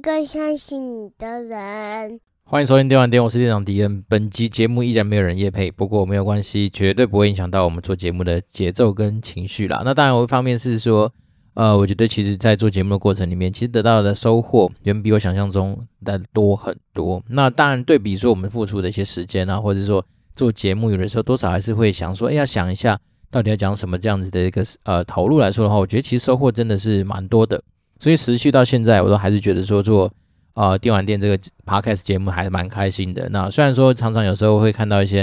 [0.00, 2.20] 们也需要一个相信你的人。
[2.44, 4.02] 欢迎收听电玩店，我是店长迪恩。
[4.08, 9.82] 本集节目依然没有人夜配，不过没有关系，绝对不会影响到我们做节目的节奏跟情绪啦。
[9.84, 11.12] 那当然，我一方面是说，
[11.54, 17.22] 呃，我觉得其实在做节目的过程里面，其实得到的收获远比我想象中的多很多。
[17.28, 20.04] 那当然，对比说我们付出的一些时间啊，或者说
[20.34, 22.98] 做节目，有的时候多少还是会想说，哎，要想一下。
[23.32, 27.62] 到底要讲什么这样子的一个呃投入来说的话，我觉得其实收获真的是蛮多的。
[28.00, 30.12] 所以持续到现在，我都还是觉得说做
[30.54, 33.28] 呃电玩店这个 podcast 节目还是蛮开心的。
[33.28, 35.22] 那虽然说常常有时候会看到一些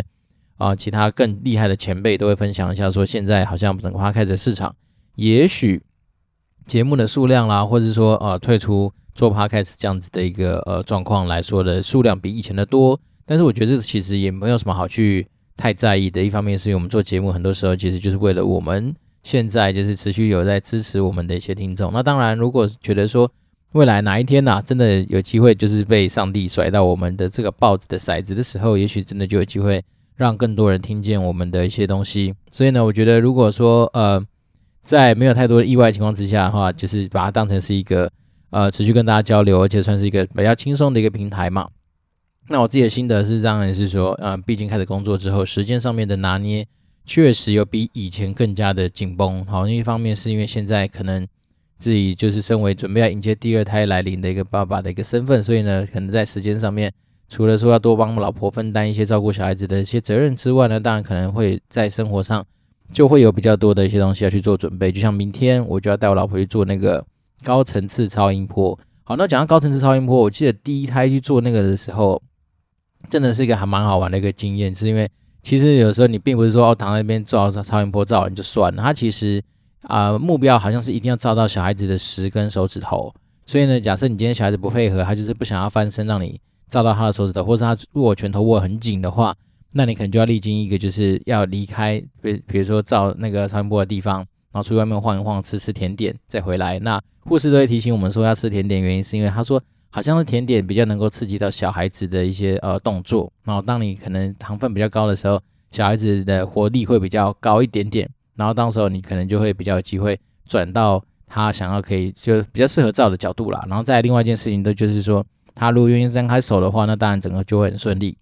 [0.57, 4.73] 啊、呃、其他更厉害的前辈都会分享一下说，现在好像整个 podcast 的市场，
[5.15, 5.81] 也许
[6.65, 15.27] 节目的数量啦，或者是说呃退出做 podcast 这样子的一个呃状况来说的数量比以前的多，但是我觉得这其实也没有什么好去。
[15.57, 18.95] 太在意的一方面是因为我们做节目很多时候其实就是为了我们
[19.27, 21.91] 现在就是持续有在支持我们的一些听众。
[21.91, 23.29] 那当然，如果觉得说
[23.73, 29.83] 未来哪一天呐、真的有机会就是被上帝甩到我们的这个报纸的骰子的时候，也许真的就有机会
[30.15, 32.33] 让更多人听见我们的一些东西。
[32.49, 34.25] 所以呢，我觉得如果说呃
[34.81, 38.09] 在没有太多的意外情况之下的话，就是把它当成是一个
[38.51, 41.67] 呃持续跟大家交流，而且算是一个比较轻松的一个平台嘛。
[42.47, 46.65] 那我自己的心得是，当然是说，呃，毕竟开始工作之后，时间上面的拿捏
[47.07, 49.43] 确实有比以前更加的紧绷。
[49.45, 51.25] 好，另一方面是因为现在可能
[51.79, 56.91] 自己就是身为准备要迎接第二胎来临的一个爸爸的一个身份，所以呢，可能在时间上面，
[57.29, 62.45] 除了说要多帮老婆分担一些照顾小孩子的一些责任之外呢，当然可能会在生活上
[62.91, 64.91] 就会有比较多的一些东西要去做准备。
[64.91, 67.03] 就像明天我就要带我老婆去做那个
[67.41, 68.77] 高层次超音波。
[69.05, 72.21] 好，那讲到高层次超音波，我记得第一胎去做那个的时候。
[73.09, 75.09] 真的是一个还蛮好玩的一个经验，是因为
[75.47, 79.41] 其实有时候你并不是说哦躺在那边照超音波照完就算了，它其实
[79.83, 83.13] 啊、目标好像是一定要照到小孩子的十根手指头，
[83.45, 86.37] 所以呢，假设你今天小孩子不配合，他就是不想要翻身让你
[86.69, 89.33] 照到他的手指头，或者他握拳头握很紧的话，
[89.71, 94.17] 那你可能就要历经一个就是要离开，比比如说照那个超音波的地方，
[94.51, 96.77] 然后出去外面晃一晃，吃吃甜点再回来。
[96.79, 99.63] 那护士都会提醒我们说要吃甜点，原因是因为他说。
[99.89, 113.63] 好像是甜点比较能够刺激到小孩子的一些呃动作，然后当你可能糖分比较高的时候，小孩子的活力会比较高一点点，然后到时候你可能就会比较有机会转到他想要可以就比较适合照的角度啦。
[113.67, 118.17] 然后再另外一件事情，都就是说他如果愿意张开手的话，那当然整个就会很顺利。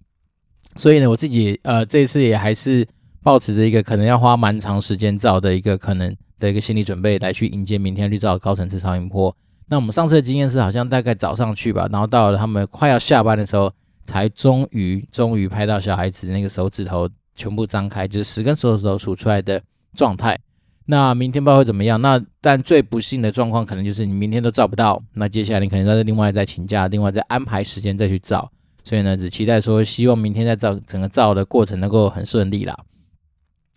[0.76, 2.86] 所以呢，我自己呃这一次也还是
[3.22, 9.34] 抱持着一个可能要花蛮长时间照的一个可能的一个心理准备来去迎接明天绿照高层次超音波。
[9.68, 13.72] 那我们上次的经验是，好像大概早上去吧，然后到了他们快要下班的时候，
[14.04, 19.60] 才终于终于拍到小孩子那个手指头全部张开，就是十根手指头数出来的
[19.94, 20.38] 状态。
[20.84, 22.00] 那明天不知道会怎么样。
[22.00, 28.48] 那但最不幸的状况可能就是你明天都照不到，那接下来你可能要另外再请假，另外再安排时间再去照。
[28.84, 32.78] 所以呢，只期待说，希望明天在照整个照的过程能够很顺利啦。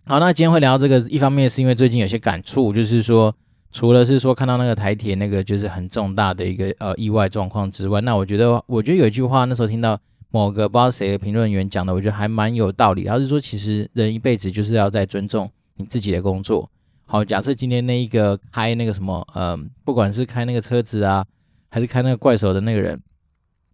[0.04, 3.34] 好，那今天会聊到这个，一方面是因为最近有些感触，就是说。
[3.72, 9.98] 除了是说看到那个台铁那个就是很重大的一个呃意外状况之外，那我觉得我觉得有一句话那时候听到
[10.30, 13.04] 某个不知道谁的评论员讲的，我觉得还蛮有道理。
[13.04, 16.68] 他是说，其实人一辈子就是要在尊重你自己的工作。
[17.06, 21.24] 好，假设今天那一个开那个什么呃，不管是开那个车子啊，
[21.68, 23.00] 还是开那个怪手的那个人，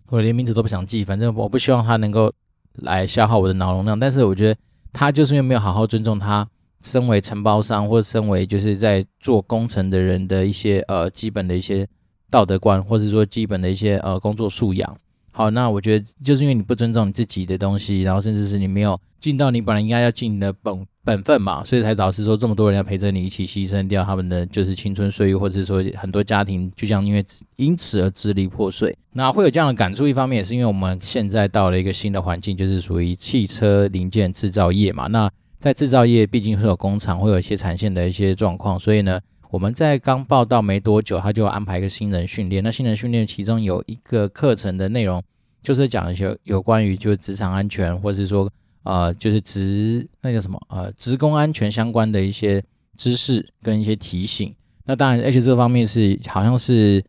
[0.09, 2.33] 我连名字都不想记，反正我不希望他能够
[2.75, 3.99] 来消耗我的脑容量。
[3.99, 4.61] 但是我觉得
[4.93, 6.47] 他就是因为没有好好尊重他。
[6.87, 11.87] 身为承包商，或者身为就是在做工程的人的一些呃基本的一些
[12.31, 14.97] 道德观，或者说基本的一些呃工作素养。
[15.33, 27.23] 好，那我觉得就是因为你不尊重你自己的东西，然后甚至是你没有尽到你本来应该要尽的本本分嘛，所以才导致说这么多人要陪着你一起牺牲掉他们的就是青春岁月，或者说很多家庭就像因为
[27.56, 28.97] 因此而支离破碎。
[29.12, 35.31] 那会有这样的感触，一方面也是因为我们现在到了一个新的环境，就是属于汽车零件制造业嘛，那。
[35.58, 39.20] 在制造业，毕竟会有工厂，会有一些产线的一些状况，所以呢，
[39.50, 42.62] 我们在刚报道没多久，他就安排一个新人训练。
[42.62, 45.23] 那新人训练其中有一个课程的内容，
[45.62, 48.50] 就是讲一些有关于就是职场安全，或者是说
[48.82, 52.62] 呃，就是职那叫什么呃，职工安全相关的一些
[52.97, 54.55] 知识跟一些提醒。
[54.85, 57.03] 那当然，而且这方面是好像是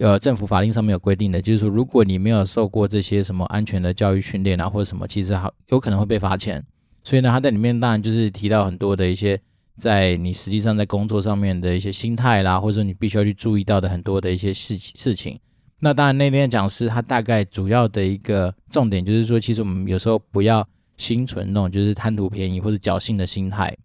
[0.00, 6.62] 呃政府法令上面有规定的，就是说如果你没有受过这些什么安全的教育训练啊，或者什么，其实好有可能会被罚钱。
[7.04, 9.40] 所以呢，他在里面当然就是提到很多的一些，
[9.76, 15.38] 在你实际上在工作上面的一些心态啦，或者说你必须要去注意到的很多的一些事情事情。
[15.80, 20.66] 那当然那天讲师他大概主要的一个重点就是说，其实我们有时候不要
[20.96, 23.76] 心存那种就是贪图便宜或者侥幸的心态，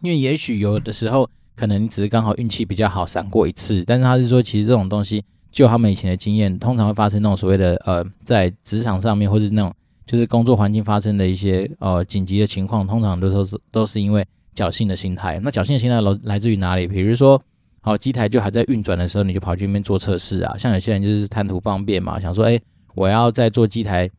[0.00, 9.70] 因为也许有的时候可能你只是刚好运气比较好闪过一次，但是他是说，其实这种东西，就他们以前的经验，通常会发生那种所谓的呃，在职场上面或是那种
[10.10, 14.26] 就是工作环境发生的一些呃紧急的情况，通常都都是都是因为
[14.56, 15.38] 侥幸的心态。
[15.40, 16.88] 那侥幸的心态来来自于哪里？
[16.88, 17.40] 比如说，
[17.80, 20.56] 好机台就还在运转的时候，你就跑去那边做测试啊。
[20.58, 22.60] 像有些人就是贪图方便嘛，想说，哎，
[22.96, 24.10] 我要在做机台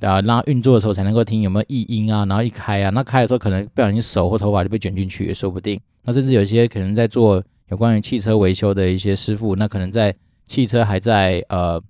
[0.00, 5.80] 啊，让运作的时候才能够听有没有异音啊，然后一开啊，那开的时候可能不小心手或头发就被卷进去也说不定。
[6.04, 10.14] 那甚至有些可能在做有关于汽车维修的一些师傅，那可能在
[10.46, 11.80] 汽车还在呃，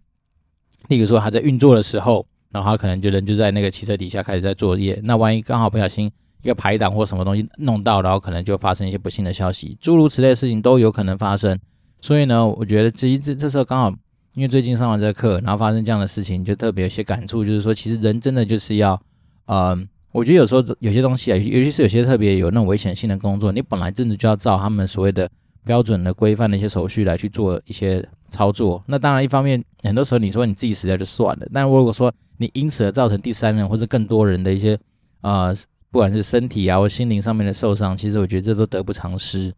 [0.87, 5.01] 例如说还在运作的时候，然后他可能就人就在那个汽车底下开始在作业。
[5.05, 6.11] 那万一刚好不小心
[6.43, 11.59] 一个排档或什么东西弄到，然后可能就发生一些不幸的消息，诸如此类的事情都有可能发生。
[12.01, 13.91] 所以呢，我觉得这这这时候刚好
[14.35, 19.01] 因为最近上完这个课，然后发生这样的事情，就特别有些感触，就是说其实人真的就是要
[19.47, 19.79] 呃。
[20.13, 25.31] 我觉得有时候有些东西啊，尤其是有些特别有那种危险性的工作，你本来真的就要照他们所谓的
[25.65, 28.83] 标准的规范的一些手续来去做一些操作。
[28.87, 34.79] 那当然，一方面很多时候你说你自己死掉就算了，但如果说你因此而造成第三人或者更多人的一些
[35.21, 35.55] 呃，
[35.91, 39.53] 不管是身体啊或心灵上面的受伤，其实我觉得这都得不偿失。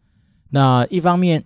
[0.51, 1.45] 那一方面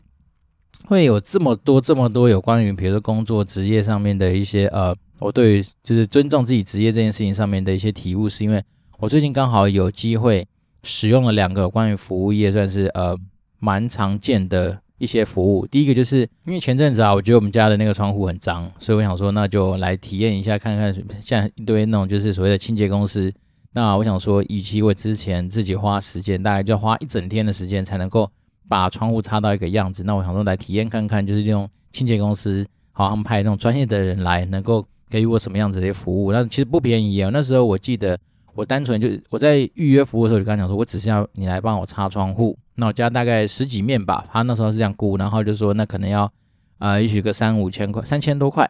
[0.87, 8.63] 会有这么多这么多有关于比如说工作职业上面的一些呃，我对于就是尊重自己职业这件事情上面的一些体悟，是因为。
[8.99, 10.49] 我最近刚好有机会
[10.83, 13.15] 使用了两个关于服务业算是呃
[13.59, 15.67] 蛮常见的一些服务。
[15.67, 23.33] 第一个就是因为前阵子啊，我觉得我们家的那个窗户很脏，所以我想说那就来体验一下，看看像一堆那种就是所谓的清洁公司。
[23.73, 28.31] 那我想说，与其我之前自己花时间，大概就花一整天的时间才能够
[28.69, 36.33] 把窗户擦到一个样子，那我想说来体验看看，就是用清洁公司好，他们派那种专业的人来，能够给予我什么样子的服务。
[36.33, 38.19] 那其实不便宜啊，那时候我记得。
[38.57, 46.33] 我单纯就我在预约服务的时候就跟他讲说，我只是要你来帮我擦窗户，那我家大概十几面吧，他那时候是这样估，然后就说那可能要
[46.79, 48.69] 呃也许个三五千块，三千多块，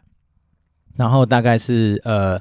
[0.97, 2.37] 然后大概是呃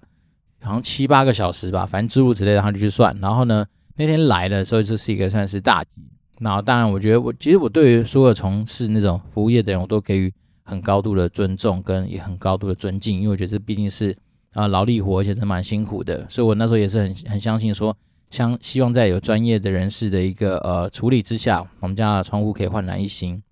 [0.60, 3.64] 好像七八个小时吧，反正诸如此类的，然后就去算，然后呢
[3.94, 6.02] 那天来的时候这是一个算是大吉，
[6.40, 10.32] 那当然我觉得我其实我对于所有从事那种服务业的人，我都给予
[10.64, 14.16] 很高度的尊重跟也很高度的尊敬，因为我觉得这毕竟是。
[14.56, 17.94] 啊，劳力活，而且是蛮辛苦的，所以我那时候也是很很相信说，
[18.30, 23.42] 相希望在有专业的人士的一个呃处理之下，我们家的窗户可以焕然一新。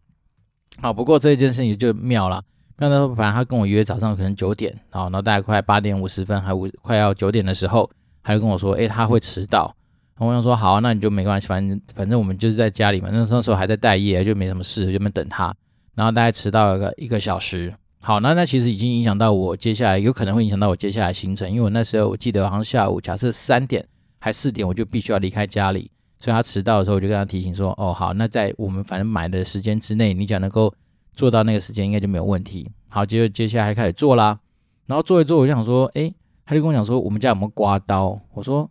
[0.81, 2.43] 好，不过这件事情就妙了，
[2.79, 7.91] 妙的时候，反正他跟我约早上可能九点，好，然后大概快八点五十分，还五快要九点的时候，
[8.23, 9.77] 他就跟我说，哎，他会迟到。
[10.17, 15.55] 然后我想说，好啊，那你就没关系，反正反正我们就是在家里嘛，那那时候还在待业，就没什么事，就没等他。
[15.95, 17.71] 然后大概迟到了个一个小时。
[18.07, 23.83] 好，那那其实已经影响到我接下来，有可能会影响到我接下来行程，因为我那时候我记得好像下午假设三点
[24.19, 25.91] 还四点，我就必须要离开家里，
[26.21, 30.71] 所以他迟到的时候，我就跟他提醒说，哦，好，那在我们反正买的时间之内，你只要能够
[31.15, 32.71] 做到那个时间，应该就没有问题。
[32.91, 34.39] 好，接着接下来开始做啦，
[34.85, 36.15] 然后做一做，我就想说，诶，
[36.45, 38.21] 他就跟我讲说，我们家有没有刮刀？
[38.35, 38.71] 我说，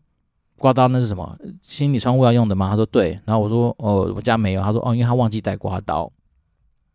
[0.57, 1.35] 刮刀那是什么？
[1.63, 2.69] 清理窗户要用的吗？
[2.69, 4.61] 他说对，然后我说，哦，我家没有。
[4.61, 6.11] 他说，哦，因为他忘记带刮刀，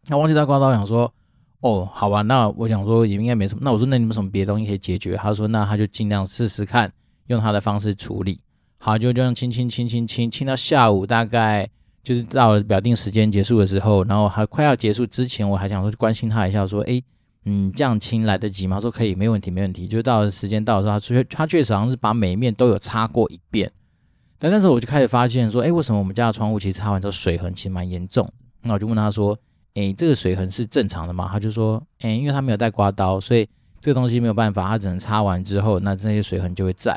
[0.05, 1.12] 他忘记带刮刀，想说。
[1.61, 3.61] 哦，好吧，那我想说也应该没什么。
[3.65, 5.17] 那我说，那你们什么别的东西可以解决？
[5.17, 6.93] 他说，那他就尽量试试看，
[7.27, 8.41] 用他的方式处理。
[8.79, 11.69] 好，就这样清清清清清清到下午，大概
[12.05, 17.03] 就是到了表定时间结束的时候，然后还快要结束之前，我还想说关心他一下，说，诶，
[17.45, 18.79] 嗯，这样清来得及吗？
[18.79, 19.88] 说可以，没问题，没问题。
[19.88, 23.69] 就到了时间到的时候，他确他确实好像是把每一面都有擦过一遍。
[24.38, 28.33] 但那时候我就开始发现说，诶，为什么我们家的窗户其实擦完之后水痕其实蛮严重？
[28.62, 29.37] 那我就问他说。
[29.75, 31.29] 诶，这个水痕是正常的吗？
[31.31, 33.49] 他就说，诶，因为他没有带刮刀，所以
[33.81, 36.93] 这个东西没有办法，他只能擦完之后，那这些水痕就会在。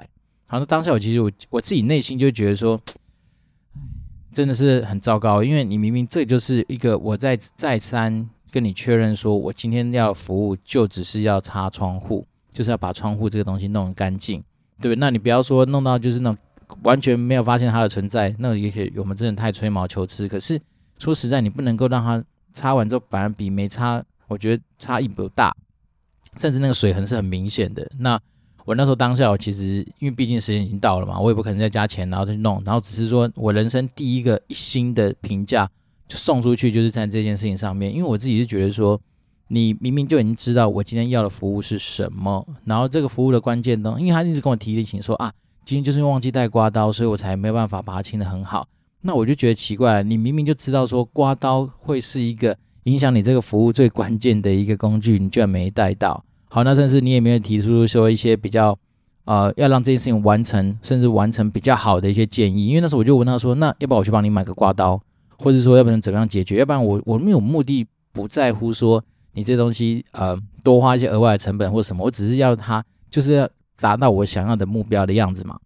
[0.48, 2.80] 好，那当下我其实我我自己内心就觉得说，
[4.34, 14.44] 真的是很糟糕，因为你明明这就是一个我在再三跟你确认说，我今天要服务就只是要擦窗户，就是要把窗户这个东西弄干净，
[14.82, 15.00] 对不对？
[15.00, 16.36] 那你不要说弄到就是那
[16.82, 20.28] 完全没有发现它的存在，那也许我们真的太吹毛求疵。
[20.28, 20.60] 可是
[20.98, 22.24] 说实在，你不能够让它。
[22.54, 25.56] 擦完之后反而比没擦，我觉得差异不大，
[26.38, 27.90] 甚至那个水痕是很明显的。
[28.00, 28.20] 那
[28.66, 35.70] 我那时候当下，我其实因为毕竟时间已经到了嘛，我也不可能再加钱，然后去弄，然后只是说我人生第一个一星的评价
[36.08, 37.92] 就送出去，就是在这件事情上面。
[37.92, 39.00] 因为我自己是觉得说，
[39.48, 45.34] 你明明就已经知道我今天要的服务是什么，然后这个服务的关键呢，因为他一直跟我提醒说啊，
[45.66, 48.68] 今天就是因为忘记带刮刀，所以我才没有办法把它清得很好。
[49.02, 56.24] 那我就觉得奇怪了，你明明就知道说刮刀会是一个影响你这个服务最关键的一个工具，你居然没带到。
[56.50, 58.78] 好，那甚至你也没有提出说一些比较，
[59.26, 62.68] 呃，要让这件事情完成，甚至完成比较好的一些建议。
[62.68, 65.02] 因为那时候我就问他说，那要不要我去帮你买个刮刀，
[65.38, 66.58] 或者说要不然怎么样解决？
[66.58, 69.04] 要不然我我没有目的，不在乎说
[69.34, 75.58] 你这东西呃多花一些额外的成本或什么，我只是要它就是要达到我想要的目标的样子嘛。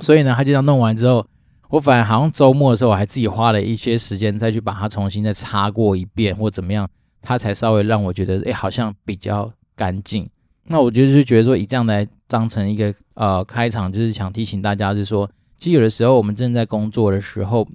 [0.00, 1.24] 所以呢，他就这样弄完之后，
[1.70, 6.88] 我反而好像周末的时候，我还自己花了一些时间再去把它重新再擦过一遍或怎么样，
[7.22, 10.28] 它才稍微让我觉得哎好像比较干净。
[10.64, 17.66] 那我就是觉得说以这样来当成一个呃开场，就是想提醒大家，是说其实有的时候我们正在工作的时候。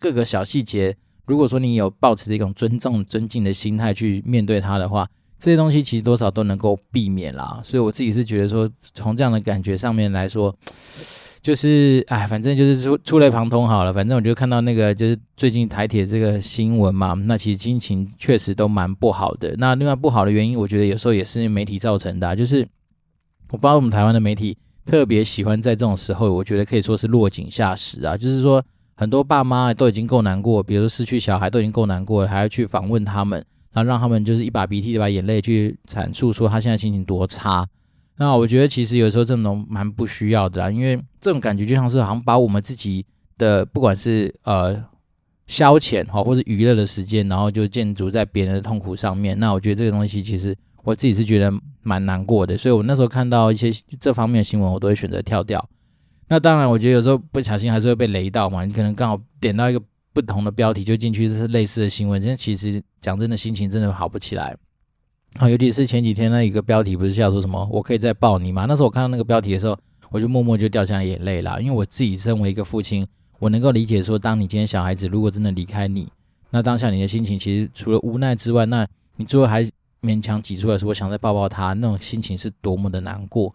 [0.00, 5.04] 各个小细节，如果说你有抱持一种尊重、尊敬的心态去面对它的话，
[5.40, 7.60] 这些东西其实多少都能够避免啦。
[7.64, 10.56] 所以我自己是觉得说，从这样的感觉上面来说，
[11.40, 13.92] 就是哎，反正就是触触类旁通好了。
[13.92, 19.54] 反正我就看到那个就是最近台铁这个新闻嘛，那其实心情确实都蛮不好的。
[19.58, 22.66] 那另外不好的原因，我觉得有时候也是媒体造成的啊，就是
[23.50, 28.64] 我不知道我们台湾的媒体特别喜欢在这种时候，我觉得可以说是落井下石啊，就是说。
[29.00, 33.38] 很多爸妈都已经够难过，比如说失去小孩都已经够难过了，还要去访问他们，
[33.72, 37.64] 然后让他们就是一把鼻涕一把眼泪去阐述说他现在心情多差。
[38.18, 43.06] 那我觉得其实有时候这种蛮不需要的啦，因为这种感觉就像是好像把我们自己
[43.38, 44.76] 的不管是呃
[45.46, 49.38] 消遣哈，或是娱乐的时间，然后就建筑在别人的痛苦上面。
[49.38, 53.70] 那我觉得这个东西其实我自己是觉得蛮难过的，所以我那时候看到一些
[54.00, 55.66] 这方面的新闻，我都会选择跳掉。
[56.28, 58.64] 那当然，我觉得有时候不小心还是会被雷到嘛。
[58.64, 59.80] 你可能刚好点到一个
[60.12, 62.20] 不同的标题就进去，是类似的新闻。
[62.20, 64.54] 现在其实讲真的，心情真的好不起来。
[65.36, 68.64] 啊，尤其是前几天那一个标题不是叫说什么“我可以再抱你吗”？
[68.68, 69.78] 那时候我看到那个标题的时候，
[70.10, 71.60] 我就默默就掉下眼泪了。
[71.62, 73.06] 因为我自己身为一个父亲，
[73.38, 76.08] 我能够理解说，当你今天小孩子如果真的离开你，
[76.50, 78.84] 那当下你的心情其实除了无奈之外，那
[79.16, 79.62] 你最后还
[80.02, 83.54] 勉强挤出来说我想再抱抱他，那种心情是多么的难过。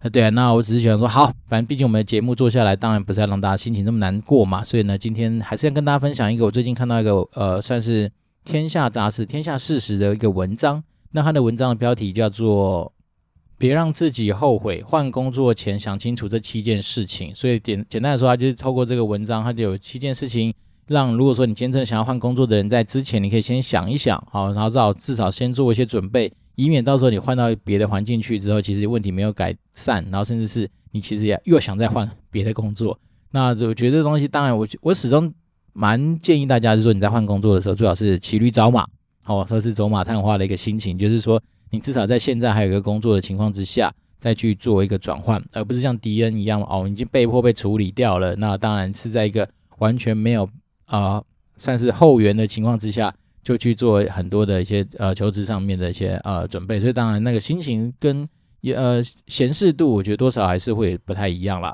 [0.00, 8.10] 啊，对啊，那我只是想说，好，反正毕竟我们的节目做下来，当然不是要让大家心情这么难过嘛，所以呢，今天还是要跟大家分享一个我最近看到一个呃，算是
[8.44, 10.82] 天下杂志《天下事实》的一个文章。
[11.16, 12.92] 那他的文章的标题叫做
[13.56, 17.32] “别让自己后悔，换工作前想清楚这七件事情”。
[17.34, 20.52] 所以简简单的说，它就是透过这个文章，它就有七件事情，
[20.88, 26.30] 让如果说你真的想要换工作的人，在之前你可以先想一想，好，然后至少至少先做一些准备。
[26.54, 32.98] 以免到时候你换到别的环境去之后，其实问题没有改善，然后甚至是你其实也又想再换别的工作。
[33.30, 35.32] 那我觉得这东西，当然我我始终
[35.72, 38.86] 蛮建议大家，就是说你在换工作的时候，最好是骑驴找马，
[39.26, 41.40] 哦，说是走马探花的一个心情，就是说
[41.70, 48.34] 你至少在现在还有一个工作的情况之下，再去做一个转换，而不是像迪恩一样哦，已经被迫被处理掉了。
[48.36, 50.48] 那当然是在一个完全没有
[50.86, 51.22] 啊、
[51.56, 53.14] 算是后援的情况之下。
[53.46, 58.28] 就去做很多的一些呃求职上面的一些呃准备，所以当然那个心情跟
[58.74, 61.72] 呃闲适度，我觉得多少还是会不太一样啦。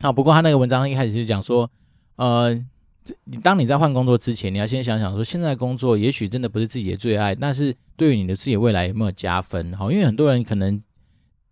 [0.00, 1.70] 啊，不过他那个文章一开始就讲说，
[2.16, 2.52] 呃，
[3.24, 9.72] 你当你在换工作之前，你要先想想说，现在工作也许真的不是自己的最爱，但是对于你的自己未来有没有加分？
[9.74, 10.80] 好，因为很多人可能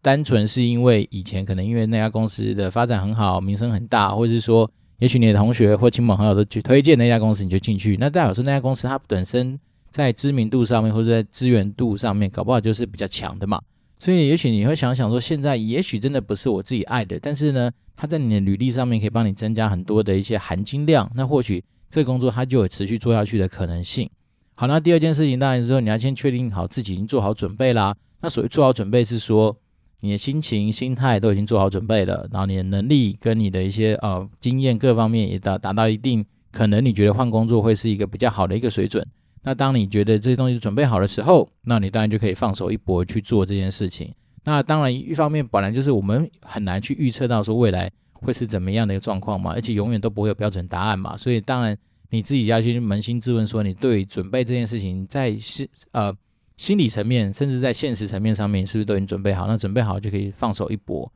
[0.03, 4.71] 单纯是因为以前可能因为那家公司的发展很好，名声很大，或者是说。
[5.01, 7.97] 也许你的同学或亲朋好友都去推荐那家公司，你就进去。
[7.99, 13.59] 那代表说那家公司它本身在知名度上面或者在资源度上面，搞不好就是比较强的嘛。
[14.01, 21.09] 所以也许你会想想说，现在也许真的不是我自己爱的，但是呢，它在你的履历上面可以帮你增加很多的一些含金量。
[21.15, 24.11] 那或许这工作它就有持续做下去的可能性。
[24.57, 27.95] 好，那第二件事情当然是说你要先确定好自己已经做好准备啦。
[28.23, 29.57] 那所谓做好准备是说。
[30.03, 39.07] 你的心情、心态都已经做好准备了，然后你的能力跟你的一些呃经验各方面也达达到一定，可能你觉得换工作会是一个比较好的一个水准。
[39.43, 44.13] 那当你觉得这些东西准备好的时候，那你当然就可以放手一搏去做这件事情。
[44.45, 51.77] 那当然一方面本来就是我们很难去预测到说未来会是怎么样的一个状况嘛，而且永远都不会有标准答案嘛，所以当然
[52.11, 56.15] 你自己要去扪心自问说，你对准备这件事情在是呃。
[56.57, 59.47] 心理层面，甚至在现实层面上面，是不是都已经准备好？
[59.47, 61.11] 那准备好就可以放手一搏。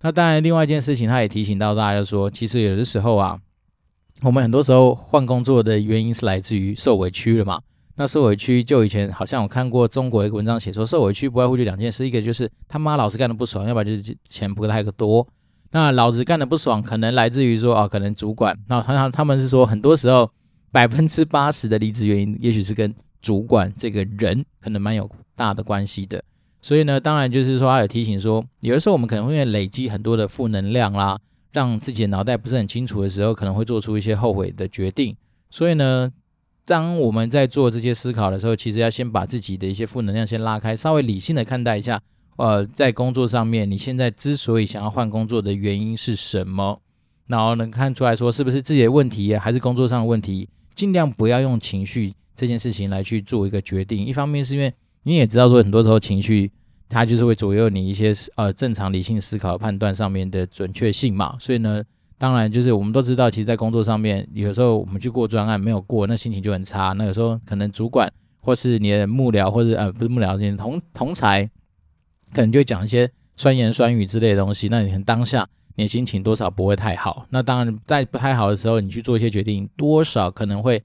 [0.00, 3.38] 那当然，另外一件事情，他也提醒到大家说，其实有的时候啊，
[4.22, 7.60] 我们很多时候换工作的原因是来自于受委屈了嘛。
[7.96, 15.26] 那受委屈，就以前好像我看过中国一个文章写说，受委屈不外乎就两件事，一个就是他妈老子干的不爽，要不然就是钱不太多。
[15.70, 18.54] 那老子干的不爽，可能来自于说啊，可能主管。
[18.68, 20.30] 那常常他们是说，很多时候
[20.70, 26.22] 百分之八十的离职原因，也许是跟主管这个人可能蛮有大的关系的，
[26.60, 31.18] 所以呢，当然就是说他有提醒说，有的时候我们可能会累积很多的负能量啦，
[31.52, 35.16] 让自己的脑袋不是很清楚的时候，可能会做出一些后悔的决定。
[35.50, 36.12] 所以呢，
[36.64, 42.00] 当我们在做这些思考的时候，其实要先把自己的一些负能量先拉开，稍微理性的看待一下。
[42.36, 46.82] 呃，在工作上面，你现在之所以想要换工作的原因是什么？
[47.26, 54.04] 然后能看出来说是不是自己的问题，还是工作上的问题，尽量不要用情绪这件事情来去做一个决定。
[54.04, 54.72] 一方面是因为
[55.04, 56.50] 你也知道说，很多时候情绪
[56.88, 61.36] 它就是会左右你一些呃正常理性思考判断上面的准确性嘛。
[61.38, 61.82] 所以呢，
[62.18, 66.92] 当然就是我们都知道，其实，在工作上面，有时候我们去过专案没有过，那心情就很差。
[66.92, 71.44] 那有时候可能主管或是你的幕僚，或者呃不是幕僚，你同同才，
[72.32, 74.68] 可能就讲一些酸言酸语之类的东西。
[74.68, 75.48] 那你很当下。
[75.78, 80.82] 你的心情多少不会太好，那当然在不太好的时候，你去做一些决定，多少可能会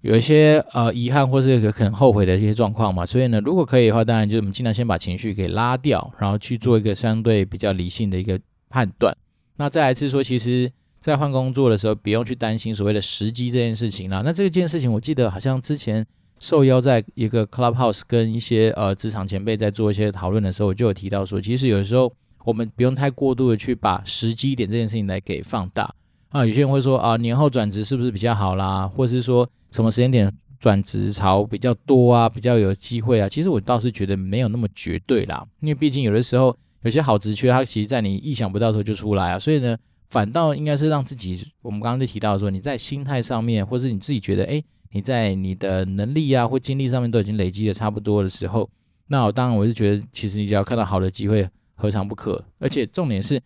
[0.00, 3.04] 有一些呃遗憾或是可能后悔的一些状况嘛。
[3.04, 8.38] 所以呢，如果可以的话，当然就是我们尽量先把情绪给拉掉，然后去做一个相对比较理性的一个
[8.68, 9.16] 判断。
[9.56, 14.22] 那再来是说，其实，在换工作的时候，不用去担心所谓的时机这件事情啦。
[14.24, 16.06] 那这件事情，我记得好像之前
[16.38, 22.12] 受邀在一个 Clubhouse 跟一些呃职场前辈在做一些讨论的时候，我就有提到说，其实有时候。
[22.44, 25.94] 我们不用太过度的去把时机点这件事情来给放大
[26.30, 26.46] 啊。
[26.46, 28.88] 有些人会说啊，年后转职是不是比较好啦？
[28.88, 33.28] 或是说什么时间点转职潮比较多啊，比较有机会啊？
[33.28, 39.38] 其实我倒是觉得没有那么绝对啦，因为毕竟有的时候有些好职缺，它其实在你意想不到的时候就出来啊。
[39.38, 39.76] 所以呢，
[40.08, 48.68] 反倒应该是让自己，我们刚刚就提到说，你在心态上面，或是你自己觉得，哎，你在你的能力啊或精力上面都已经累积的差不多的时候，
[49.08, 51.48] 那我当然我是觉得，其实你只要看到好的机会。
[51.80, 52.44] 何尝不可？
[52.58, 53.40] 而且重点是，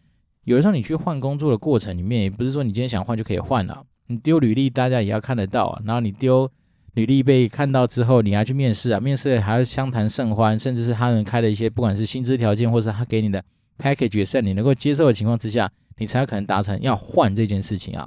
[0.44, 3.84] 有的时候你去换工作的过程里面，也不是说你今天想换就可以换了。
[4.12, 5.82] 你丢履历，大家也要看得到啊。
[5.84, 6.50] 然后你丢
[6.94, 13.42] 履历被看到之后，你还去面试啊，面试还要相谈甚欢，甚至是他能开的一些，不管是薪资条件，或是他给你的
[13.78, 18.06] package 也是在你能够接受的情况之下，你才有可能达成要换这件事情啊。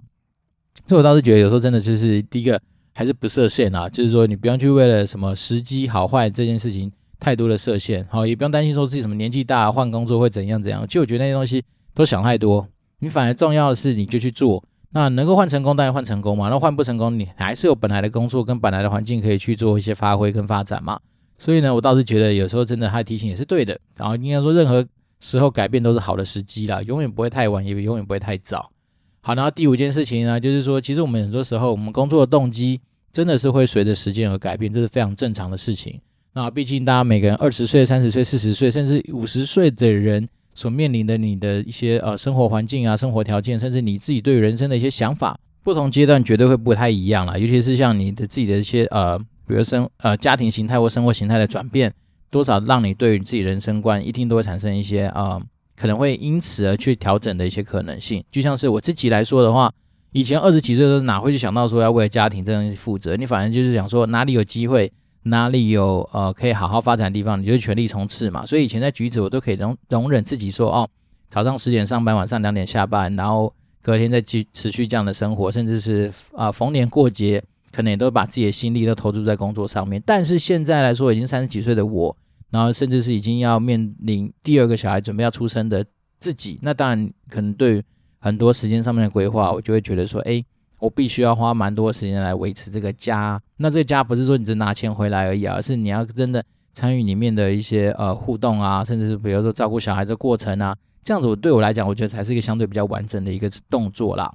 [0.88, 2.62] 所以我倒是觉得，有时候真的就是第一个
[2.94, 6.92] 还是不设限啊，就是说你不用去为了什么时机好坏这件事情。
[7.18, 10.86] 太多的设限，好，也不用担心说自己什么年纪大换工作会怎样怎样。
[10.86, 11.64] 其实我觉得那些东西
[11.94, 12.68] 都想太多，
[13.00, 14.62] 你反而重要的是你就去做。
[14.96, 20.98] 那能够换成功当然换成功嘛，那换不成功你还是有本来的工作跟本来的环境可以去做一些发挥跟发展嘛。
[21.38, 23.78] 所以呢，我倒是觉得有时候真的他提醒也是对的。
[23.98, 24.88] 然后应该说任何
[25.20, 28.72] 时候改变都是好的时机啦，永远不会太晚，也永远不会太早。
[29.20, 32.80] 好，然后第五件事情呢，就是说其实我们很多时候我们工作的动机
[33.12, 36.00] 真的是会随着时间而改变，这是非常正常的事情。
[36.32, 47.38] 那毕竟，大家每个人二十岁、三十岁、四十岁，甚至五十岁的人所面临的你的一些呃生活环境啊、生活条件，甚至你自己对人生的一些想法，不同阶段绝对会不太一样啦。
[47.38, 51.94] 尤其是像你的自己的一些呃，比如生呃家庭形态或生活形态的转变，
[52.32, 55.40] 多少让你对于自己人生观一定都会产生一些呃，
[55.76, 58.24] 可能会因此而去调整的一些可能性。
[58.32, 59.70] 就像是我自己来说的话，
[60.14, 63.18] 以前二十几岁的时候哪会去想到说要为了家庭这样去负责？
[63.18, 64.92] 你反正就是想说哪里有机会。
[65.28, 68.46] 哪里有呃可以好好发展的地方，你就全力冲刺嘛。
[68.46, 70.88] 所以以前在橘子，我都可以容容忍自己说哦，
[71.30, 80.02] 早上十点上班，晚上两点下班，然后隔天再继持续这样的生活，甚至是啊、逢年过节，可能也都把自己的心力都投注在工作上面。
[80.06, 82.16] 但是现在来说，已经三十几岁的我，
[82.52, 85.84] 然后甚至是已经要面临第二个小孩准备要出生的
[86.20, 87.84] 自己，那当然可能对
[88.20, 90.46] 很多时间上面的规划，我就会觉得说，哎。
[90.86, 96.44] 我必须要花蛮多时间来维持这个家，那这个家不是说你只拿钱回来而已，而是你要真的
[96.76, 104.32] 参与里面的一些呃互动啊，甚至是比如说照顾小孩的过程啊，这样子对我来讲，我觉得才是一个相对比较完整的一个动作啦。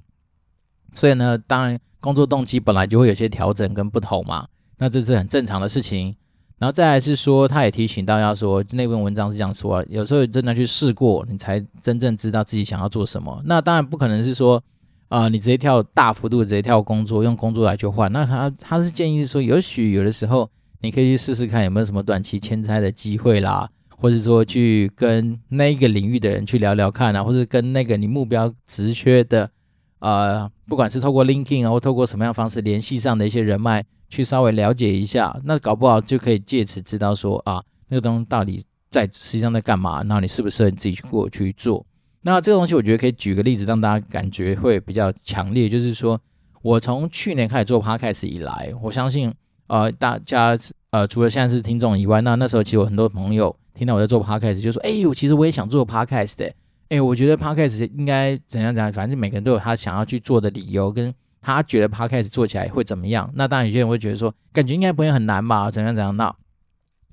[0.93, 4.45] 所以呢，当然工作动机本来就会有些调整跟不同嘛，
[4.77, 6.13] 那这是很正常的事情。
[6.59, 13.41] 然后再来是说，他也提醒到要说那篇文章是这样说，有时候真的去试过，你才真正知道自己想要做什么。
[13.45, 14.61] 那当然不可能是说。
[15.11, 29.51] 啊、你直接跳大幅度直接跳工作，用工作来去换，那他他是建议说，也许有的时候你可以去试试看有没有什么短期签差的机会啦，或者说去跟那一个领域的人去聊聊看啊，或者跟那个你目标职缺的，
[29.99, 41.85] 呃，不管是透过 LinkedIn 啊，或透过什么样方式联系上的一些人脉，去稍微了解一下，那搞不好就可以借此知道说啊，那个东西到底在实际上在干嘛，那你适不适合你自己去过去做。
[42.23, 45.67] 那这个东西，我觉得可以举个例子，让大家感觉会比较强烈。
[45.67, 46.19] 就是说，
[46.61, 49.33] 我从去年开始做 Podcast 以来，我相信，
[49.67, 50.55] 呃，大家
[50.91, 56.53] 呃，除了现在是听众以外，那那时候其实有很多朋友听到我在做 Podcast，就说：“哎呦，其实我也想做 Podcast 的。”
[56.89, 63.31] 哎，我觉得 Podcast 应该怎样怎样，反正每个人都有他想要去做的理由，跟他觉得 Podcast 做起来会怎么样。
[63.33, 65.71] 那当然，有些人会觉得说，感觉应该不会很难吧？
[65.71, 66.15] 怎样怎样？
[66.17, 66.35] 那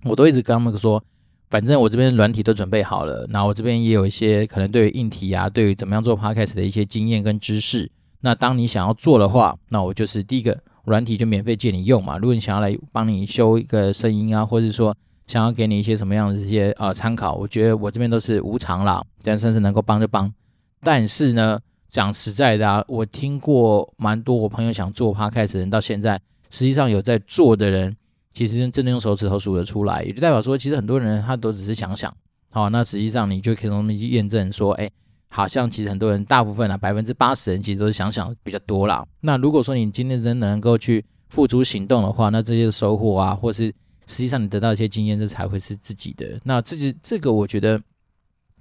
[0.05, 1.03] 我都一直跟他们说。
[1.51, 7.91] 反正我这边软体都准备好了，那我这边也有一些可能对于硬体啊，对于怎么样做 podcast 的一些经验跟知识。
[8.21, 12.19] 那当你想要做的话，那我就是第一个软体就免费借你用嘛。
[12.19, 14.95] 如果你想要来帮你修一个声音啊，或者说
[15.27, 20.33] 想要给你一些什么样的一些啊参考，我觉得我这边都是无偿啦，这样算是能够帮就帮。
[20.81, 21.59] 但是呢，
[21.89, 27.97] 讲实在的啊，我听过蛮多我朋友想做 podcast 的人，到现在实际上有在做的人，
[28.46, 32.14] 其实真的用手指头数得出来，也就代表说，其实很多人他都只是想想。
[32.51, 34.88] 好，那实际上你就可以从那边去验证说，哎，
[35.29, 39.05] 好像其实很多人，大部分啊，百分之八十人其实都是想想比较多啦。
[39.22, 43.66] 那如果说你今天真的能够去付诸行动的话，那这些收获啊，或是
[44.07, 46.40] 实际上你得到一些经验，这才会是自己的。
[46.44, 47.81] 那自己这个，我觉得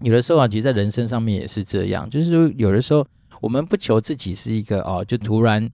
[0.01, 3.05] 有的时候啊，其实在人生上面也是这样，就是说有的时候
[3.41, 5.69] 我们不求自己是一个哦，就突然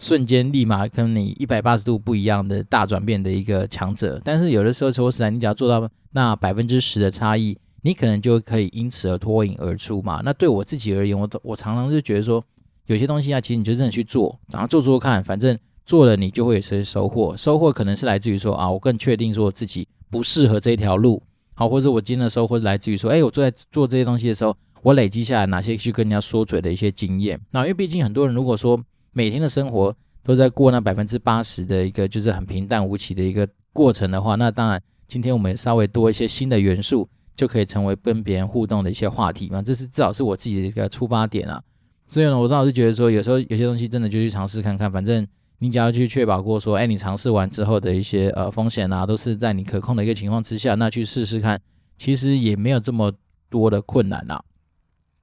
[0.00, 10.20] 瞬间立马跟你一百八十度不一样的大转变的一个强者，但是有的时候说实在，你只要做到那百分之十的差异，你可能就可以因此而脱颖而出嘛。
[10.24, 12.44] 那对我自己而言，我我常常就觉得说，
[12.86, 15.58] 有些东西啊，其实你就真的去做，然后做做看，反正。
[15.88, 17.36] 做了，你就会有些收获。
[17.36, 21.22] 收获可能是来自于说啊，我更确定说我自己不适合这条路，
[21.54, 27.40] 好，或者我今天的收获是来自于说，哎，我做在做这些东西的时候，我累积下来哪些去跟人家说嘴的一些经验。
[27.52, 28.82] 那因为毕竟很多人如果说
[29.16, 39.62] 每天的生活都在过那百分之八十的一个就是很平淡无奇的一个过程的话，那当然今天我们稍微多一些新的元素，就可以成为跟别人互动的一些话题嘛。
[39.62, 41.62] 这是至少是我自己的一个出发点啊。
[42.06, 45.26] 所以呢，我倒是觉得说，有时候有些东西真的就去尝试看看，反正。
[45.58, 51.58] 你只要去确保过说，哎，你尝试完之后的一些呃风险啊，都是在你可控的一个情况之下，那去试试看，
[51.96, 53.10] 其实也没有这么
[53.48, 54.44] 多的困难啊。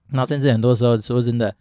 [0.09, 1.55] 那甚至很多时候说真的，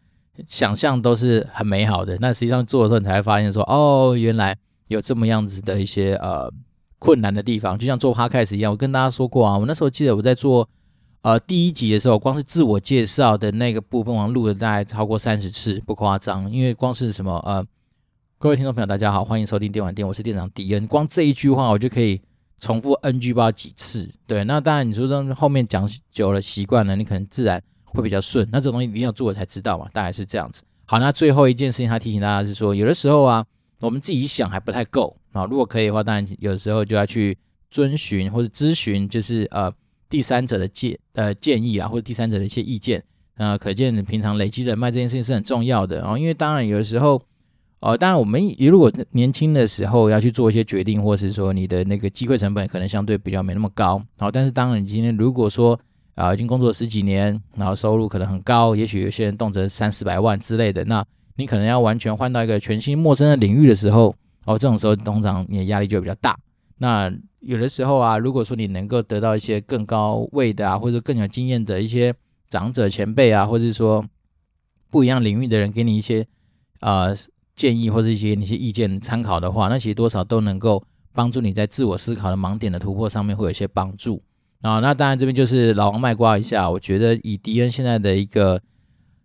[0.47, 4.57] 想象都是很美好的，那实际上做的时候，你才会发现说，哦，原来
[4.89, 6.51] 有这么样子的一些呃
[6.99, 7.79] 困难的地方。
[7.79, 10.69] 就像做 Podcast 一样，我跟大家说过啊，我那时候记得我在做
[11.21, 17.65] 呃第一集的时候，光是自我介绍的那个部分，我录了大概超过三十次，不夸张，因为光是什么呃。
[18.39, 20.85] 各位听众朋友，大家好，欢迎收听电玩店，我是店长迪恩。
[20.89, 22.21] 光这一句话，我就可以
[22.59, 24.11] 重复 NG 不知道几次。
[24.27, 28.49] 对，那当然你说这后面讲久了习惯了，你可能自然会比较顺。
[28.53, 30.63] 那这东西一定要做了才知道嘛，大概是这样子。
[30.85, 33.45] 好，那最后一件事情，他提醒大家是说，有的时候啊，
[33.81, 35.45] 我们自己想还不太够啊。
[35.45, 37.37] 如果可以的话，当然有的时候就要去
[37.71, 39.73] 遵循或者咨询，就是呃
[40.09, 43.03] 第三者的建呃建议啊，或者第三者的一些意见。
[43.37, 46.01] 呃，可见你平常累积人脉这件事情是很重要的。
[46.01, 47.23] 然后，因为当然有的时候。
[47.85, 54.01] 哦，当然，我们如果年轻的时候要去做一些决定，或是说你的那个机会成本可能相对比较没那么高。
[54.19, 55.77] 好，但是当然，你今天如果说
[56.15, 61.05] 啊、已经工作十几年，然后收入可能很高，也许有些人动辄三四百万之类的，那
[61.37, 66.39] 你可能要完全换到一个全新陌生的领域的时候，哦，这种时候通常你的压力就比较大。
[66.79, 72.15] 那有的时候啊，如果说你能够得到一些更高位的啊，或者更有经验的一些
[72.49, 74.05] 长者前辈啊，或者是说
[74.91, 76.27] 不一样领域的人给你一些
[76.81, 77.15] 呃。
[77.55, 84.21] 建议或者一些一些意见参考的话，那其实多少都能够帮助你在自我思考的盲点的突破上面会有一些帮助
[84.63, 84.81] 啊。
[84.81, 88.61] 那当然这边就是老王卖瓜一下，我觉得以迪恩现在的一个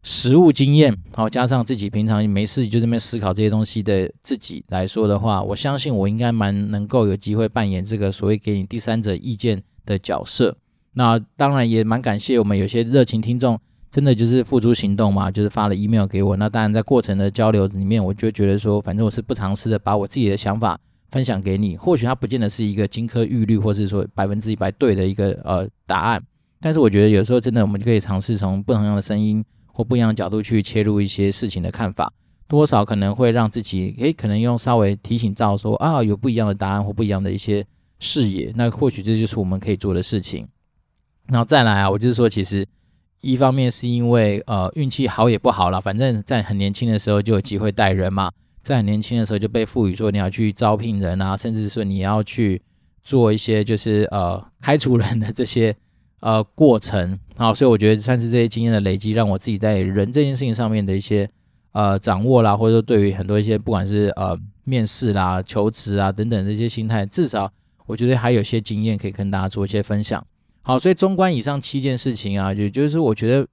[0.04, 10.58] 实务经验，好加上自己平常没事就这边思考这些东西的自己来说的话，我相信我应该蛮能够有机会扮演这个所谓给你第三者意见的角色。
[10.93, 13.60] 那当然也蛮感谢我们有些热情听众。
[13.89, 16.36] 真的就是付诸行动嘛，就是发了 email 给我。
[16.36, 20.78] 那当然，在过程的交流里面，我就觉得说，反正我是不尝试的，把我自己的想法
[21.17, 21.75] 分享给你。
[21.75, 26.23] 或许它不见得是一个金科玉律，或是说百分之一百对的一个呃答案。
[26.62, 32.13] 但是我觉得有时候真的，我们就可以尝试从不同样的声音或不一样的角度去切入一些事情的看法，
[32.47, 37.65] 多少可能会让自己诶，可能用稍微提醒到说啊，有不一样的答案或不一样的一些
[37.99, 38.53] 视野。
[38.56, 40.47] 那或许这就是我们可以做的事情。
[41.27, 42.63] 然后再来啊，我就是说，其实。
[43.19, 48.32] 一方面是因为呃运气好也不好了，反正在很年轻的时候就有机会带人嘛，
[48.67, 52.62] 在很年轻的时候就被赋予说你要去招聘人啊，甚至说你要去
[53.01, 55.73] 做一些就是呃开除人的这些
[56.19, 61.30] 呃过程啊，所以我觉得算是这些经验的累积，让我自己在人这件事情上面的一些
[61.71, 67.49] 呃掌握啦，或者说对于很多一些不管是呃面试啦、求职啊等等这些心态，至少
[67.86, 70.21] 我觉得还有些经验可以跟大家做一些分享。
[70.62, 73.47] 好，所以综观以上七件事情啊，就就是我觉得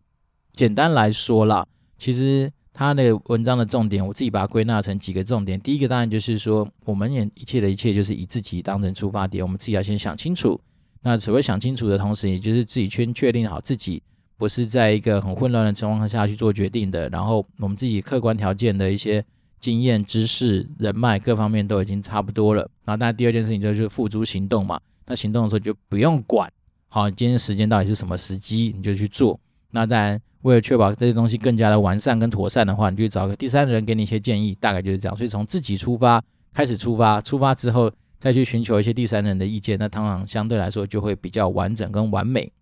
[0.52, 1.64] 简单来说啦，
[1.96, 5.58] 其实他的文章的重点，我自己把它归纳成几个重点。
[5.60, 10.60] 第一个当然就是说，我们也一切的一切就是以自己当成出发点，我们自己要先想清楚。
[11.00, 14.02] 那所谓想清楚的同时，也就是自己先确定好自己
[14.36, 17.08] 不是在一个很混乱的情况下去做决定的。
[17.10, 19.24] 然后我们自己客观条件的一些
[19.60, 22.62] 经验、知识、人脉各方面都已经差不多了。
[22.84, 24.80] 然后当然第二件事情就是付诸行动嘛。
[25.06, 26.50] 那行动的时候就不用管。
[26.88, 29.38] 好，今天时间到底是什么时机，你就去做。
[29.74, 35.16] 那当然，为了确保这些东西更加的完善跟妥善的话，你就找个第三人给你一些建议，大概就是这样。
[35.16, 42.52] 所以从自己出发，开始出发，出发之后再去寻求一些第三人的意见，那通常相对来说就会比较完整跟完美。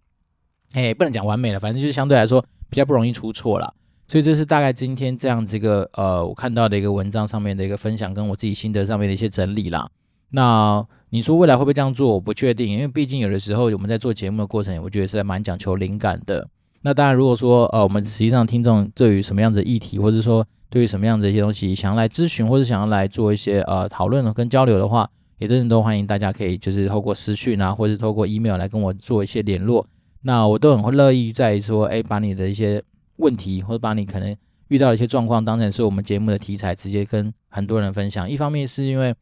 [0.72, 3.74] 哎，不能讲完美了，反正就是相对来说比较不容易出错了。
[4.08, 9.86] 所以这是大概今天这样子一个呃，我看到的一个文章上面的一个分享，跟我自己心得上面的一些整理啦。
[10.30, 12.14] 那你说未来会不会这样做？
[12.14, 16.48] 我不确定，因为毕竟有的时候我们在做节目的过程，我觉得是蛮讲求灵感的。
[16.82, 29.86] 那当然，如果说呃，我们实际上听众对于什么样的议题，或者说对于什么样的一些东西，想要来咨询或者想要来做一些呃讨论跟交流的话，也真的都欢迎大家可以就是透过私讯啊，或者是透过 email 来跟我做一些联络。
[30.22, 32.82] 那我都很会乐意在说，哎，把你的一些
[33.16, 34.36] 问题或者把你可能
[34.68, 38.28] 遇到的一些状况当成是我们节目的题材，直接跟很多人分享。
[38.28, 39.14] 一方面是因为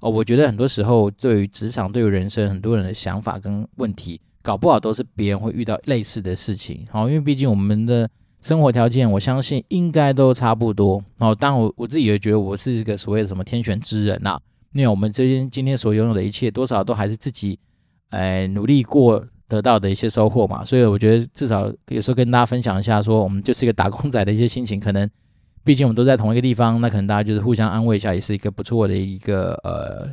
[0.00, 6.86] 哦，我觉得很多时候对于职场、对于人生，很多人的想法跟问题，搞不好都是别人会遇到类似的事情。
[6.90, 8.08] 好，因为毕竟我们的
[8.40, 11.02] 生活条件，我相信应该都差不多。
[11.18, 14.38] 哦，当我我自己也觉得我是一个所谓的什么天选之人呐。
[14.72, 17.58] 因为我们这些今天所拥有的一切，多少都还是自己
[18.10, 19.24] 哎努力过。
[19.50, 25.10] 得到的一些收获嘛，所以我觉得至少有时候跟大家分享一下，说我们就是一个打工仔的一些心情，可能
[25.64, 30.08] 毕竟我们都在同一个地方，那可能大家就是互相安慰一下，也是一个不错的一个呃，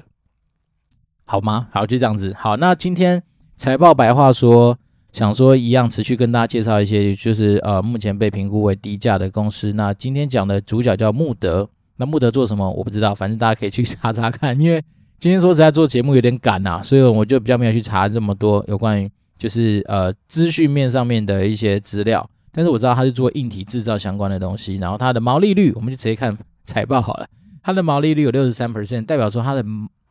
[1.26, 1.68] 好吗？
[1.72, 2.34] 好，就这样子。
[2.36, 3.22] 好，那今天
[3.58, 4.78] 财报白话说，
[5.12, 9.74] 想说一样持续跟大家介绍一些，就是呃目前被评估为低价的公司。
[9.74, 14.80] 那今天讲的主角叫穆德，那穆德做什么我不知道，反正大家可以去查查看， 因为
[15.18, 19.10] 今天说实在做节目有点赶呐，所以我就比较没有去查这么多有关于。
[19.40, 27.28] 就是呃资讯面上面的一些资料，但是我知道它是做硬体制造相关的东西，然后它的毛利率，我们就直接看财报好了。
[27.62, 29.64] 它的毛利率有六十三 percent，代表说它的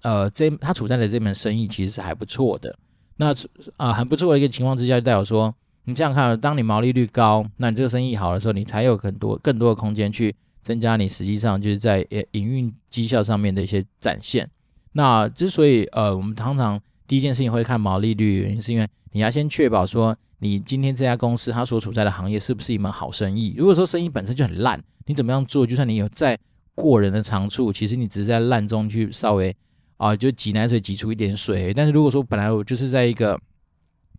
[0.03, 2.77] 呃这它处在的这门生意其实是还不错的。
[3.17, 3.35] 那
[3.77, 14.49] 啊、很不错的一个情况之下，就代表说你这样看，当你毛利率高，那你这个生意好的时候，你才有很多更多的空间去增加你实际上就是在营运绩效上面的一些展现。
[14.93, 23.55] 那之所以呃我们常常第一件事情会看毛利率，原因是因为你要先确保说，你今天这家公司它所处在的行业是不是一门好生意。
[23.57, 26.39] 如果说生意本身就很烂，你怎么样做，就算你有再
[26.75, 29.55] 过人的长处，其实你只是在烂中去稍微
[29.97, 31.73] 啊，就挤奶水挤出一点水。
[31.75, 33.39] 但是如果说本来我就是在一个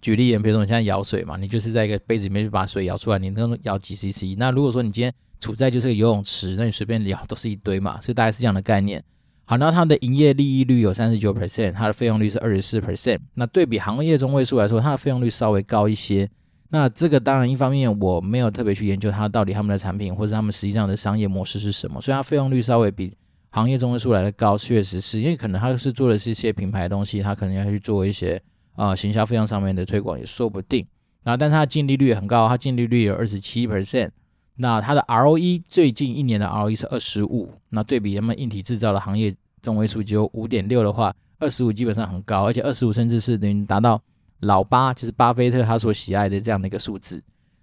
[0.01, 4.35] 举例，比如说你现在舀水嘛，你就是在一个杯子里面去把水舀出来，你能舀几 CC。
[4.37, 9.03] 那如果说你今天处在就是个游泳池，那你随便舀都是一堆嘛，所以大概是这样的概念。
[9.45, 13.19] 好，那它的营业利益率有三十九 percent，它的费用率是二十四 percent。
[13.35, 16.27] 那对比行业中位数来说，它的费用率稍微高一些。
[16.69, 23.13] 那这个当然一方面我没有特别去研究它到底他们的产品或者他们实际上的商业模式是什么，所以它费用率稍微比
[23.57, 28.39] 行业中位数来的高，确实是因为可能他是做的是一些品牌的东西，他可能要去做一些
[28.73, 30.85] 啊、呃、行销费用上面的推广也说不定。
[31.23, 34.11] 那，但它的净利率很高，它净利率有二十七 percent。
[34.57, 43.99] 那它的 ROE 最近一年的 ROE 是二十五，那对比他们硬体制造的行业中位数只有五点六的话，二十五基本上很高，而且二十五甚至是等于达到
[44.41, 47.19] 老八，就是巴菲特他所喜爱的这样的一个数字。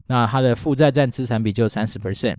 [0.08, 2.34] 那它的负债占资产比就三十 percent。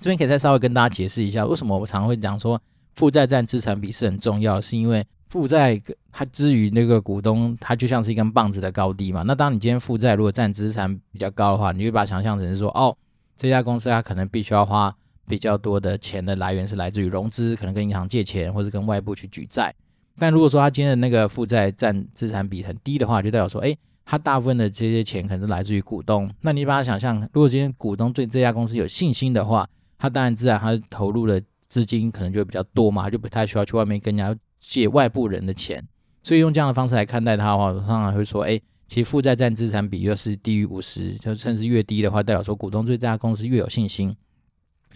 [0.00, 2.60] 这边可以再稍微跟大家解释一下，为什么我常会讲说
[2.94, 5.80] 负债占资产比是很重要，是因为负债
[6.12, 9.22] 它之于那个股东，它就像是一根棒子的高低嘛。
[9.22, 12.96] 那当你今天负债如果占资产比较高的话，你会把它想象成是说，哦。
[13.36, 14.94] 这家公司它可能必须要花
[15.26, 19.74] 比较多的钱的来源是来自于融资，可能跟银行借钱或者跟外部去举债。
[20.16, 23.76] 但如果说它今天的那个负债占资产比很低的话，就代表说，哎，
[24.06, 26.30] 它大部分的这些钱可能是来自于股东。
[26.42, 29.68] 那你把它想象，如果今天股东对这家公司有信心的话，
[30.04, 35.82] 他当然自然他投入的资金可能就会比较多嘛，他就不太需要去外面跟人家借外部人的钱。
[36.22, 38.60] 所以用这样的方式来看待他的话，我常常会说，哎。
[38.86, 44.14] 其负债占资产比又是低于五十，就甚至越低的话，代表说股东对这家公司越有信心。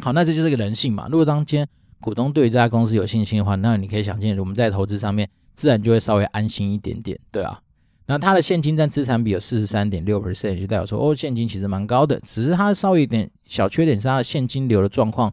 [0.00, 1.08] 好，那这就是个人性嘛。
[1.10, 1.66] 如果当今天
[1.98, 7.60] 股东对这家公司有信心的话，那你可以想见，我们在投资上面自然就会稍微安心一点点，对啊。
[8.08, 15.32] 那它的现金占资产比有四十三点六 percent，就代表说哦，现金其实蛮高的，只是它稍微有点小缺点是它的现金流的状况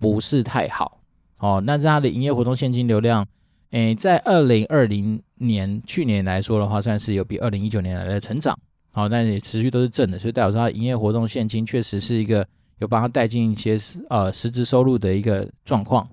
[0.00, 1.00] 不是太好。
[1.38, 3.24] 哦，那在它的营业活动现金流量。
[3.70, 8.56] 诶，在二零二零年去年来说的话，算是有比二零一九年来的成长，
[8.92, 12.46] 好，但也持续都是正的，所以代表说它营业活动现金确实是一个
[12.78, 13.76] 有帮他带进一些
[14.08, 16.08] 呃实质收入的一个状况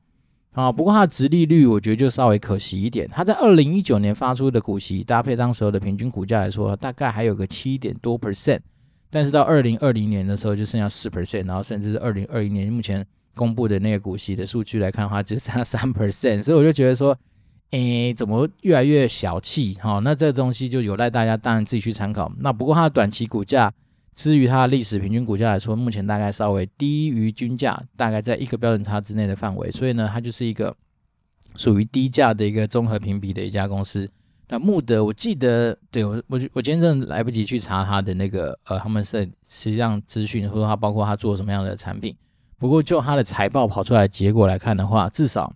[0.53, 0.71] 啊。
[0.71, 8.59] 不过它的殖利率我觉得就稍微可惜一点，它在二零一九年发出的股息搭配当时候的平均股价来说，大概还有个七点多 percent，
[9.09, 17.17] 但是到二零二零年的时候就剩下四 percent，然后甚至是二零二一年目前公布的那个股息的数据来看的话，只剩下三 percent，所以我就觉得说。
[17.71, 19.73] 诶，怎么越来越小气？
[19.75, 22.29] 哈、那这个东西就有赖大家当然自己去参考。
[22.39, 23.71] 那不过它的短期股价，
[24.15, 29.71] 至于它的历史平均股价来说，目前大概稍微低于均价，大概在一个标准差之内的范围。
[29.71, 30.75] 所以呢，它就是一个
[31.55, 34.09] 属于低价的一个综合评比的一家公司。
[34.49, 42.13] 那穆德，我记得，对我我我今天真的来不及去查他的那个呃，他们是实际上资讯，或者他包括他做什么样的产品。
[42.57, 45.55] 不过就他的财报跑出来结果来看的话，至少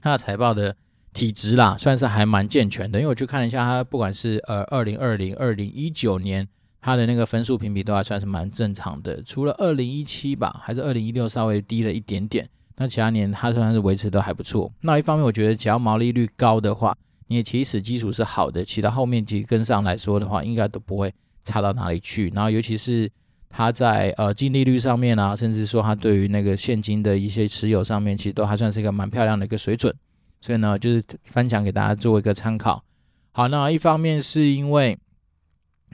[0.00, 0.76] 他的财报的
[1.12, 3.00] 体质啦，算是还蛮健全的。
[3.00, 6.48] 因为我去看了一下，他不管是呃二零二零、二零一九年，
[6.82, 9.22] 他的那个分数评比都还算是蛮正常的。
[9.22, 12.46] 除了二零一七吧，还是二零一六稍微低了一点点。
[12.76, 14.70] 那其他年他算是维持都还不错。
[14.80, 16.96] 那一方面，我觉得只要毛利率高的话，
[17.28, 21.14] 你的起始基础是好的，其他后面其实跟上来说的话，应该都不会
[21.44, 22.30] 差到哪里去。
[22.34, 23.08] 然后，尤其是
[23.48, 29.94] 他在呃净利率上面啊，甚至说他对于那个现金的一些持有上面，其实都还算是一个蛮漂亮的一个水准。
[30.40, 32.82] 所以呢，就是分享给大家做一个参考。
[33.30, 34.98] 好，那一方面是因为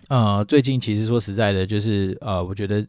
[0.09, 2.87] 呃最近其实说实在的，就是呃我觉得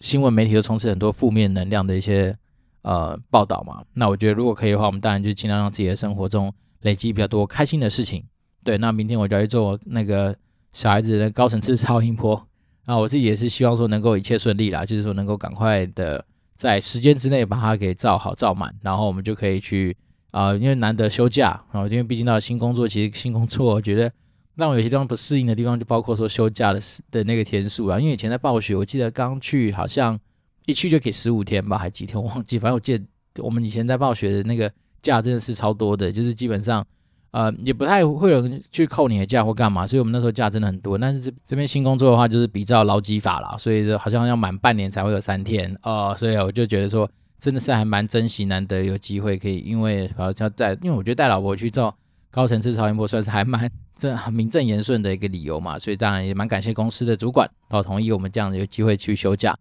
[0.00, 2.36] 新闻媒体都充斥很多负面能量的一些
[2.82, 3.82] 呃报道嘛。
[3.94, 6.52] 那我觉得如果可以的话，我们当然就尽量让自己的生活中。
[6.82, 8.22] 累积比较多开心的事情，
[8.62, 10.36] 对，那明天我就要去做那个
[10.72, 12.46] 小孩子的高层次超音波，
[12.84, 19.96] 那我自己也是希望说能够一切顺利啦，就是说能够赶快的在时间之内把它给照好照满，然后我们就可以去
[20.30, 24.12] 啊、因为难得休假啊，因为毕竟到新工作，其实新工作我觉得
[24.56, 30.18] 让我有些地方不适应的地方，就包括说休假的的那个天数啊，因为以前在暴雪，我记得刚去好像
[30.66, 33.04] 一去就给十五天吧，还几天我忘记，反正我记得
[33.44, 34.70] 我们以前在暴雪的那个。
[35.02, 36.84] 假真的是超多的，就是基本上，
[37.30, 40.98] 呃，也不太会有人去扣你的假或干嘛，所以我们那时候假真的很多。
[40.98, 51.94] 但是这这边新工作的话，就是比较劳基法啦，所以好像要满半年才会有三天，呃，所以我就觉得说，真的是还蛮珍惜，难得有机会可以，因为好像带，因为我觉得带老婆去做
[52.36, 59.56] 高层次超音波，算是还蛮这名正言顺的一个理由嘛，所以当然也蛮感谢公司的主管，然后同意我们这样有机会去休假。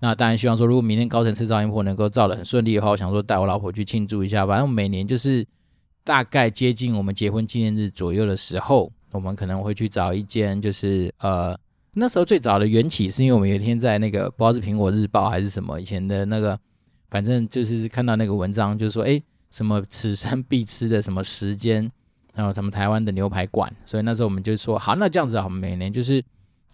[0.00, 4.46] 那当然希望说，如果明天高层次超音波能够照得很顺利的话，我想说带我老婆去庆祝一下。
[4.46, 5.42] 反正每年就是
[6.04, 11.58] 大概接近我们结婚纪念日左右的时候，我们可能会去找一间，就是呃
[11.94, 16.60] 那时候最早的缘起是因为我们有一天在那个不知道是苹果日报还是什么以前的那个，
[17.08, 19.18] 反正就是看到那个文章，就是说哎
[19.50, 21.90] 什么此生必吃的什么时间，
[22.38, 26.24] 然后什么台湾的牛排馆，所以那时候我们就说好，那这样子好，每年就是。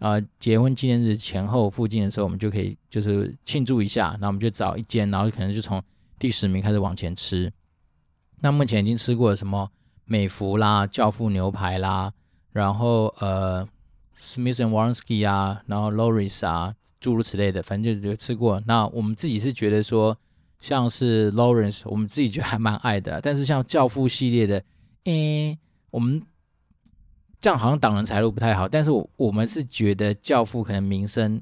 [0.01, 4.15] 呃，结婚纪念日前后附近的时候，我们就可以就是庆祝一下。
[4.21, 5.81] 那我们就找一间，然后可能就从
[6.19, 7.51] 第十名开始往前吃。
[8.41, 9.71] 那目前已经吃过什么
[10.05, 12.13] 美福啦、教父牛排啦，
[12.53, 13.67] 然后呃
[14.17, 18.61] ，Smith and Waresky 啊，然后 Lawry's 啊，诸如此类的，反正就就吃过。
[18.67, 20.19] 那我们自己是觉得说，
[20.59, 23.21] 像是 Lawrence，我们自己觉得还蛮爱的。
[23.21, 24.63] 但是像教父系列的，
[25.05, 25.59] 诶，
[25.91, 26.23] 我们。
[27.41, 31.39] 这样好像挡人财路不太好，但是我我们是觉得教父可能名声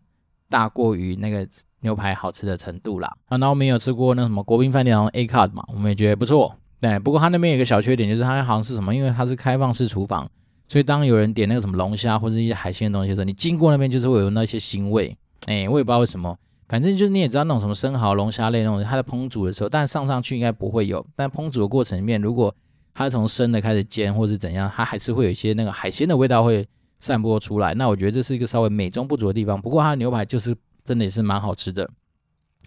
[0.49, 1.47] 大过于那个
[1.83, 3.09] 牛排好吃的程度啦。
[3.27, 6.57] 啊，那我们有吃过那什么国宾饭店然后 A card 嘛，我们也觉得不错。
[6.81, 10.29] 对，不过他那边有个小缺点，就是他好像是什么，因为它是开放式厨房，
[10.67, 15.17] 所以当有人点那个什么龙虾或者一些海鲜的东西的时候，你经过那边就是会有那些腥味。
[15.47, 16.37] 哎，我也不知道为什么，
[16.69, 22.53] 反正就是你也知道那种什么生蚝、龙虾类那种，它在烹煮的时候，但上上去应该不会有，但烹煮的过程里面如果
[22.95, 26.67] 它从生的开始煎，或是怎样，它还是会有一些那个海鲜的味道会
[27.01, 27.75] 散播出来。
[27.75, 29.61] 那我觉得这是一个稍微美中不足的地方。
[29.61, 31.89] 不过它的牛排就是真的也是蛮好吃的。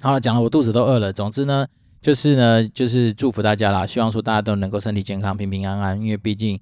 [0.01, 1.13] 好了，讲了我肚子都饿了。
[1.13, 1.65] 总之呢，
[2.01, 6.01] 就是呢，就是祝福大家啦，希望说大家都能够身体健康、平平安安。
[6.01, 6.59] 因为毕竟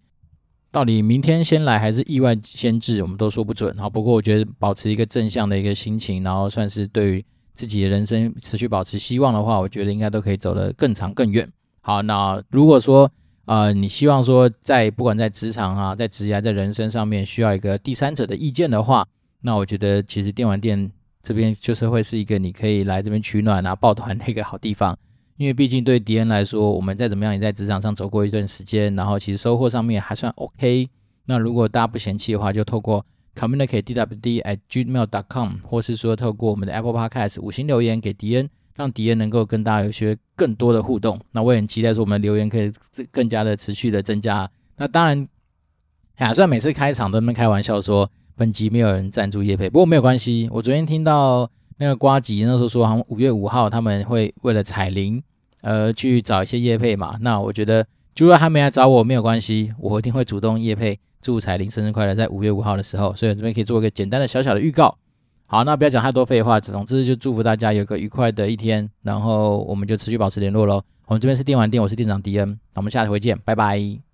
[0.72, 3.76] 到底明天先来还是意外先至，我们都说不准。
[3.78, 11.52] 好，不过我觉得保持一个正向的一个心情，然后算是对于自己的人生持续保持希望的话，我觉得应该都可以走得更长更远。
[11.82, 13.12] 好，那如果说
[13.46, 19.06] 呃，你希望说在不管在职场啊，在职业，在人生上面需要一个第三者的意见的话，
[19.42, 24.98] 那我觉得其实电玩店这边就是会是一个你可以来这边取暖啊、抱团的一个好地方。
[25.36, 30.88] 因为毕竟对迪恩来说，我们再怎么样也在职场上走过一段时间，然后其实收获上面还算 OK。
[31.26, 38.50] 那如果大家不嫌弃的话，就透过 communicate dwd at gmail.com，或是说透过我们的 Apple Podcast 五星留言给迪恩。
[38.76, 42.72] 让迪恩能够跟大家有些更多的互动，那我也很期待说我们留言可以
[43.12, 44.50] 更加的持续的增加。
[44.78, 45.28] 那当然，
[46.18, 50.50] 啊，虽然每次开场都在开玩笑说本集没有人赞助叶配，不过没有关系。
[50.52, 51.48] 我昨天听到
[51.78, 55.22] 那个瓜吉那时候说，好像五月五号他们会为了彩铃
[55.62, 57.16] 呃去找一些叶配嘛。
[57.22, 63.14] 那我觉得，就算他没来找我没有关系，我一定会主动叶配祝彩铃生日快乐，在五月五号的时候。
[63.14, 64.98] 所以这边可以做一个简单的小小的预告。
[65.46, 70.82] 好，那不要讲太多废话，总之就祝福大家有个愉快的一天，然后我们就持续保持联络喽。
[71.06, 74.13] 我们这边是电玩店，我是店长迪恩，那我们下回见，拜拜。